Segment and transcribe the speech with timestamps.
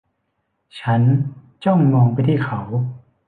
[0.79, 1.01] ฉัน
[1.63, 2.59] จ้องมองไปที่เขา